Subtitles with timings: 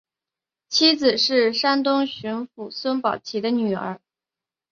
[0.67, 4.01] 妻子是山东巡抚孙宝琦的女儿。